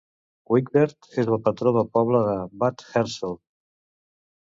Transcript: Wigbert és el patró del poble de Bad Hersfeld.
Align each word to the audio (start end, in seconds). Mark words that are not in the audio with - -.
Wigbert 0.53 1.09
és 1.23 1.29
el 1.33 1.37
patró 1.47 1.73
del 1.75 1.85
poble 1.97 2.21
de 2.29 2.33
Bad 2.63 2.81
Hersfeld. 2.95 3.39